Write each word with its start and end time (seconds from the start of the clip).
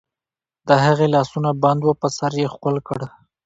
د 0.67 0.69
هغې 0.85 1.07
لاسونه 1.15 1.49
بند 1.63 1.81
وو، 1.83 1.99
په 2.01 2.07
سر 2.17 2.31
یې 2.41 2.47
ښکل 2.53 2.75
کړ. 2.87 2.99